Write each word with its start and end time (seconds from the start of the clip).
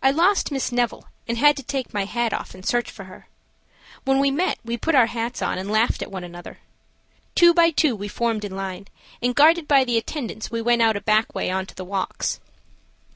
I 0.00 0.12
lost 0.12 0.52
Miss 0.52 0.70
Neville, 0.70 1.08
and 1.26 1.36
had 1.36 1.56
to 1.56 1.64
take 1.64 1.92
my 1.92 2.04
hat 2.04 2.32
off 2.32 2.54
and 2.54 2.64
search 2.64 2.92
for 2.92 3.06
her. 3.06 3.26
When 4.04 4.20
we 4.20 4.30
met 4.30 4.60
we 4.64 4.76
put 4.76 4.94
our 4.94 5.06
hats 5.06 5.42
on 5.42 5.58
and 5.58 5.68
laughed 5.68 6.00
at 6.00 6.12
one 6.12 6.22
another. 6.22 6.60
Two 7.34 7.52
by 7.52 7.72
two 7.72 7.96
we 7.96 8.06
formed 8.06 8.44
in 8.44 8.54
line, 8.54 8.86
and 9.20 9.34
guarded 9.34 9.66
by 9.66 9.82
the 9.82 9.98
attendants 9.98 10.48
we 10.48 10.62
went 10.62 10.80
out 10.82 10.94
a 10.96 11.00
back 11.00 11.34
way 11.34 11.50
on 11.50 11.66
to 11.66 11.74
the 11.74 11.84
walks. 11.84 12.38